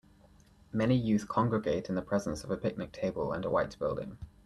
[0.73, 4.17] Many youth congregate in the presence of a picnic table and a white building.